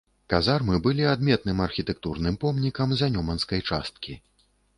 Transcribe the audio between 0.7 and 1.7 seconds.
былі адметным